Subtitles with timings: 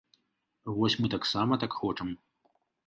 [0.79, 2.15] Вось мы таксама так хочам.